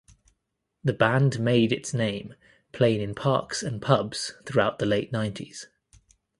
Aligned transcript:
The 0.83 0.93
band 0.93 1.39
made 1.39 1.71
its 1.71 1.93
name 1.93 2.33
playing 2.71 3.01
in 3.01 3.13
parks 3.13 3.61
and 3.61 3.79
pubs 3.79 4.33
throughout 4.47 4.79
the 4.79 4.87
late 4.87 5.11
nineties. 5.11 5.67